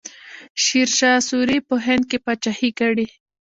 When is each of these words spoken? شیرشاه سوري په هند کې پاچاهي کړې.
شیرشاه 0.63 1.19
سوري 1.27 1.57
په 1.67 1.75
هند 1.85 2.03
کې 2.09 2.17
پاچاهي 2.25 2.69
کړې. 2.79 3.05